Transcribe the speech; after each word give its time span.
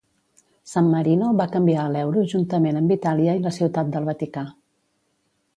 San 0.71 0.87
Marino 0.93 1.27
va 1.41 1.47
canviar 1.57 1.83
a 1.83 1.91
l'euro 1.97 2.25
juntament 2.33 2.81
amb 2.81 2.97
Itàlia 2.97 3.39
i 3.41 3.45
la 3.47 3.55
Ciutat 3.59 3.93
del 3.97 4.11
Vaticà. 4.13 4.49